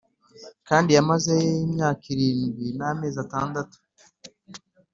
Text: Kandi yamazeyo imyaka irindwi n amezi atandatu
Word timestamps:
Kandi 0.67 0.89
yamazeyo 0.97 1.51
imyaka 1.67 2.03
irindwi 2.13 2.67
n 2.77 2.81
amezi 2.89 3.17
atandatu 3.25 3.77